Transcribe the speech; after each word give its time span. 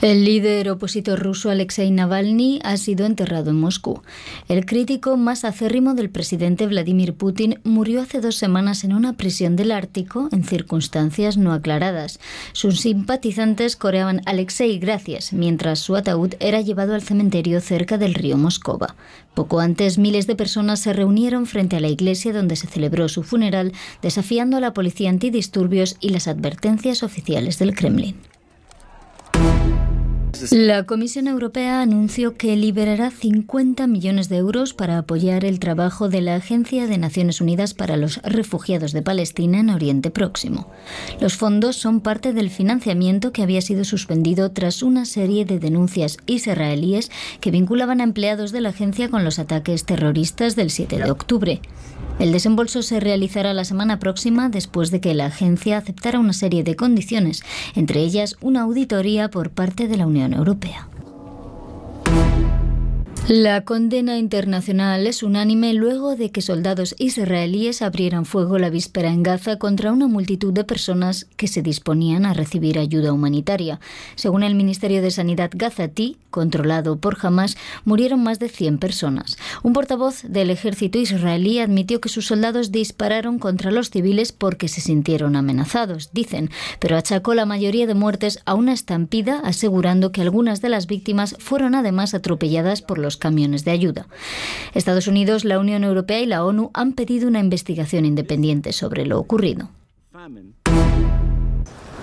El 0.00 0.24
líder 0.24 0.70
opositor 0.70 1.18
ruso 1.18 1.50
Alexei 1.50 1.90
Navalny 1.90 2.60
ha 2.62 2.76
sido 2.76 3.04
enterrado 3.04 3.50
en 3.50 3.56
Moscú. 3.56 4.00
El 4.48 4.64
crítico 4.64 5.16
más 5.16 5.44
acérrimo 5.44 5.94
del 5.94 6.08
presidente 6.08 6.68
Vladimir 6.68 7.14
Putin 7.14 7.58
murió 7.64 8.02
hace 8.02 8.20
dos 8.20 8.36
semanas 8.36 8.84
en 8.84 8.92
una 8.92 9.14
prisión 9.14 9.56
del 9.56 9.72
Ártico 9.72 10.28
en 10.30 10.44
circunstancias 10.44 11.36
no 11.36 11.52
aclaradas. 11.52 12.20
Sus 12.52 12.80
simpatizantes 12.80 13.74
coreaban 13.74 14.20
Alexei 14.24 14.78
gracias, 14.78 15.32
mientras 15.32 15.80
su 15.80 15.96
ataúd 15.96 16.34
era 16.38 16.60
llevado 16.60 16.94
al 16.94 17.02
cementerio 17.02 17.60
cerca 17.60 17.98
del 17.98 18.14
río 18.14 18.36
Moscova. 18.36 18.94
Poco 19.34 19.58
antes, 19.58 19.98
miles 19.98 20.28
de 20.28 20.36
personas 20.36 20.78
se 20.78 20.92
reunieron 20.92 21.44
frente 21.46 21.74
a 21.74 21.80
la 21.80 21.88
iglesia 21.88 22.32
donde 22.32 22.54
se 22.54 22.68
celebró 22.68 23.08
su 23.08 23.24
funeral, 23.24 23.72
desafiando 24.00 24.58
a 24.58 24.60
la 24.60 24.74
policía 24.74 25.10
antidisturbios 25.10 25.96
y 25.98 26.10
las 26.10 26.28
advertencias 26.28 27.02
oficiales 27.02 27.58
del 27.58 27.74
Kremlin. 27.74 28.27
La 30.50 30.84
Comisión 30.84 31.26
Europea 31.26 31.80
anunció 31.80 32.36
que 32.36 32.56
liberará 32.56 33.10
50 33.10 33.86
millones 33.86 34.28
de 34.28 34.36
euros 34.36 34.72
para 34.72 34.98
apoyar 34.98 35.44
el 35.44 35.58
trabajo 35.58 36.08
de 36.08 36.20
la 36.20 36.36
Agencia 36.36 36.86
de 36.86 36.98
Naciones 36.98 37.40
Unidas 37.40 37.74
para 37.74 37.96
los 37.96 38.22
Refugiados 38.22 38.92
de 38.92 39.02
Palestina 39.02 39.60
en 39.60 39.70
Oriente 39.70 40.10
Próximo. 40.10 40.70
Los 41.20 41.36
fondos 41.36 41.76
son 41.76 42.00
parte 42.00 42.32
del 42.32 42.50
financiamiento 42.50 43.32
que 43.32 43.42
había 43.42 43.60
sido 43.60 43.84
suspendido 43.84 44.52
tras 44.52 44.82
una 44.82 45.06
serie 45.06 45.44
de 45.44 45.58
denuncias 45.58 46.18
israelíes 46.26 47.10
que 47.40 47.50
vinculaban 47.50 48.00
a 48.00 48.04
empleados 48.04 48.52
de 48.52 48.60
la 48.60 48.68
agencia 48.68 49.08
con 49.08 49.24
los 49.24 49.38
ataques 49.38 49.84
terroristas 49.84 50.54
del 50.56 50.70
7 50.70 50.98
de 50.98 51.10
octubre. 51.10 51.60
El 52.18 52.32
desembolso 52.32 52.82
se 52.82 52.98
realizará 52.98 53.54
la 53.54 53.64
semana 53.64 54.00
próxima 54.00 54.48
después 54.48 54.90
de 54.90 55.00
que 55.00 55.14
la 55.14 55.26
agencia 55.26 55.78
aceptara 55.78 56.18
una 56.18 56.32
serie 56.32 56.64
de 56.64 56.74
condiciones, 56.74 57.44
entre 57.76 58.00
ellas 58.00 58.36
una 58.40 58.62
auditoría 58.62 59.30
por 59.30 59.50
parte 59.50 59.86
de 59.86 59.96
la 59.96 60.06
Unión 60.06 60.34
Europea. 60.34 60.88
La 63.28 63.60
condena 63.60 64.16
internacional 64.16 65.06
es 65.06 65.22
unánime 65.22 65.74
luego 65.74 66.16
de 66.16 66.30
que 66.30 66.40
soldados 66.40 66.94
israelíes 66.98 67.82
abrieran 67.82 68.24
fuego 68.24 68.58
la 68.58 68.70
víspera 68.70 69.10
en 69.10 69.22
Gaza 69.22 69.58
contra 69.58 69.92
una 69.92 70.06
multitud 70.06 70.50
de 70.50 70.64
personas 70.64 71.26
que 71.36 71.46
se 71.46 71.60
disponían 71.60 72.24
a 72.24 72.32
recibir 72.32 72.78
ayuda 72.78 73.12
humanitaria. 73.12 73.80
Según 74.14 74.44
el 74.44 74.54
Ministerio 74.54 75.02
de 75.02 75.10
Sanidad 75.10 75.50
gazatí, 75.54 76.16
controlado 76.30 76.96
por 76.96 77.18
Hamas, 77.20 77.58
murieron 77.84 78.22
más 78.22 78.38
de 78.38 78.48
100 78.48 78.78
personas. 78.78 79.36
Un 79.62 79.74
portavoz 79.74 80.22
del 80.22 80.48
ejército 80.48 80.98
israelí 80.98 81.58
admitió 81.58 82.00
que 82.00 82.08
sus 82.08 82.28
soldados 82.28 82.72
dispararon 82.72 83.38
contra 83.38 83.70
los 83.70 83.90
civiles 83.90 84.32
porque 84.32 84.68
se 84.68 84.80
sintieron 84.80 85.36
amenazados, 85.36 86.10
dicen, 86.14 86.48
pero 86.80 86.96
achacó 86.96 87.34
la 87.34 87.44
mayoría 87.44 87.86
de 87.86 87.94
muertes 87.94 88.40
a 88.46 88.54
una 88.54 88.72
estampida, 88.72 89.40
asegurando 89.44 90.12
que 90.12 90.22
algunas 90.22 90.62
de 90.62 90.70
las 90.70 90.86
víctimas 90.86 91.36
fueron 91.38 91.74
además 91.74 92.14
atropelladas 92.14 92.80
por 92.80 92.96
los 92.96 93.17
camiones 93.18 93.64
de 93.64 93.72
ayuda. 93.72 94.06
Estados 94.74 95.06
Unidos, 95.06 95.44
la 95.44 95.58
Unión 95.58 95.84
Europea 95.84 96.20
y 96.20 96.26
la 96.26 96.44
ONU 96.44 96.70
han 96.74 96.92
pedido 96.92 97.28
una 97.28 97.40
investigación 97.40 98.04
independiente 98.04 98.72
sobre 98.72 99.06
lo 99.06 99.18
ocurrido. 99.18 99.70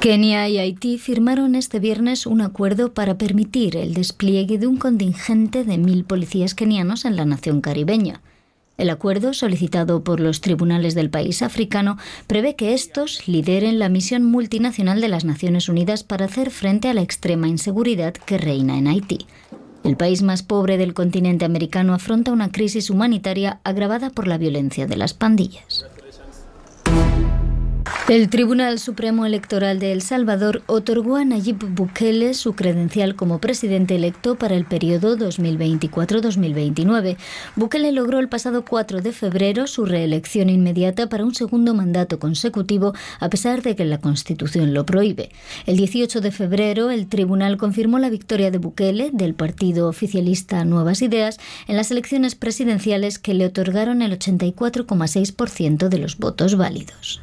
Kenia 0.00 0.48
y 0.50 0.58
Haití 0.58 0.98
firmaron 0.98 1.54
este 1.54 1.78
viernes 1.78 2.26
un 2.26 2.42
acuerdo 2.42 2.92
para 2.92 3.16
permitir 3.16 3.76
el 3.76 3.94
despliegue 3.94 4.58
de 4.58 4.66
un 4.66 4.76
contingente 4.76 5.64
de 5.64 5.78
mil 5.78 6.04
policías 6.04 6.54
kenianos 6.54 7.06
en 7.06 7.16
la 7.16 7.24
nación 7.24 7.62
caribeña. 7.62 8.20
El 8.76 8.90
acuerdo, 8.90 9.32
solicitado 9.34 10.02
por 10.02 10.18
los 10.18 10.40
tribunales 10.40 10.94
del 10.94 11.08
país 11.08 11.42
africano, 11.42 11.96
prevé 12.26 12.56
que 12.56 12.74
estos 12.74 13.28
lideren 13.28 13.78
la 13.78 13.88
misión 13.88 14.24
multinacional 14.24 15.00
de 15.00 15.08
las 15.08 15.24
Naciones 15.24 15.68
Unidas 15.68 16.02
para 16.02 16.24
hacer 16.24 16.50
frente 16.50 16.88
a 16.88 16.94
la 16.94 17.00
extrema 17.02 17.46
inseguridad 17.46 18.12
que 18.12 18.36
reina 18.36 18.76
en 18.76 18.88
Haití. 18.88 19.26
El 19.84 19.98
país 19.98 20.22
más 20.22 20.42
pobre 20.42 20.78
del 20.78 20.94
continente 20.94 21.44
americano 21.44 21.92
afronta 21.92 22.32
una 22.32 22.50
crisis 22.50 22.88
humanitaria 22.88 23.60
agravada 23.64 24.08
por 24.08 24.26
la 24.26 24.38
violencia 24.38 24.86
de 24.86 24.96
las 24.96 25.12
pandillas. 25.12 25.84
El 28.06 28.28
Tribunal 28.28 28.78
Supremo 28.78 29.24
Electoral 29.24 29.78
de 29.78 29.90
El 29.90 30.02
Salvador 30.02 30.62
otorgó 30.66 31.16
a 31.16 31.24
Nayib 31.24 31.64
Bukele 31.70 32.34
su 32.34 32.54
credencial 32.54 33.16
como 33.16 33.38
presidente 33.38 33.94
electo 33.94 34.34
para 34.34 34.56
el 34.56 34.66
periodo 34.66 35.16
2024-2029. 35.16 37.16
Bukele 37.56 37.92
logró 37.92 38.18
el 38.18 38.28
pasado 38.28 38.66
4 38.66 39.00
de 39.00 39.12
febrero 39.12 39.66
su 39.66 39.86
reelección 39.86 40.50
inmediata 40.50 41.08
para 41.08 41.24
un 41.24 41.34
segundo 41.34 41.72
mandato 41.72 42.18
consecutivo, 42.18 42.92
a 43.20 43.30
pesar 43.30 43.62
de 43.62 43.74
que 43.74 43.86
la 43.86 43.96
Constitución 43.96 44.74
lo 44.74 44.84
prohíbe. 44.84 45.30
El 45.64 45.78
18 45.78 46.20
de 46.20 46.30
febrero, 46.30 46.90
el 46.90 47.06
tribunal 47.06 47.56
confirmó 47.56 47.98
la 47.98 48.10
victoria 48.10 48.50
de 48.50 48.58
Bukele, 48.58 49.12
del 49.14 49.32
partido 49.32 49.88
oficialista 49.88 50.62
Nuevas 50.66 51.00
Ideas, 51.00 51.38
en 51.68 51.76
las 51.76 51.90
elecciones 51.90 52.34
presidenciales 52.34 53.18
que 53.18 53.32
le 53.32 53.46
otorgaron 53.46 54.02
el 54.02 54.18
84,6% 54.18 55.88
de 55.88 55.98
los 55.98 56.18
votos 56.18 56.56
válidos. 56.56 57.22